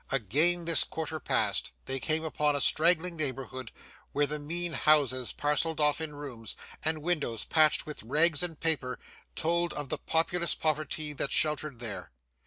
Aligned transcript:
Again 0.09 0.65
this 0.65 0.83
quarter 0.83 1.19
passed, 1.19 1.73
they 1.85 1.99
came 1.99 2.23
upon 2.23 2.55
a 2.55 2.59
straggling 2.59 3.15
neighbourhood, 3.15 3.71
where 4.13 4.25
the 4.25 4.39
mean 4.39 4.73
houses 4.73 5.31
parcelled 5.31 5.79
off 5.79 6.01
in 6.01 6.15
rooms, 6.15 6.55
and 6.83 7.03
windows 7.03 7.45
patched 7.45 7.85
with 7.85 8.01
rags 8.01 8.41
and 8.41 8.59
paper, 8.59 8.97
told 9.35 9.73
of 9.73 9.89
the 9.89 9.99
populous 9.99 10.55
poverty 10.55 11.13
that 11.13 11.31
sheltered 11.31 11.77
there. 11.77 12.09